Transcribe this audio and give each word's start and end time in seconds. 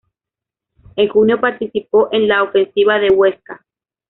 En 0.95 1.07
junio 1.09 1.39
participó 1.39 2.09
en 2.11 2.27
la 2.27 2.41
Ofensiva 2.41 2.97
de 2.97 3.09
Huesca. 3.11 3.63